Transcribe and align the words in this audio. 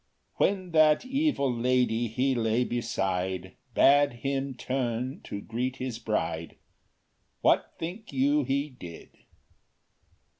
II 0.01 0.25
When 0.47 0.71
that 0.71 1.05
evil 1.05 1.53
lady 1.53 2.07
he 2.07 2.33
lay 2.33 2.63
beside 2.63 3.53
Bade 3.75 4.13
him 4.23 4.55
turn 4.55 5.21
to 5.25 5.41
greet 5.41 5.75
his 5.75 5.99
bride, 5.99 6.55
What 7.41 7.73
think 7.77 8.11
you 8.11 8.43
he 8.43 8.67
did? 8.71 9.11